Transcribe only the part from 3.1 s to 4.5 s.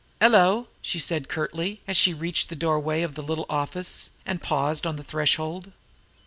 the little office, and